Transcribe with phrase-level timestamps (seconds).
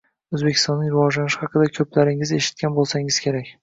[0.37, 3.59] O'zbekistonning rivojlanishi haqida ko'plaringiz eshitgan bo'lsangiz kerak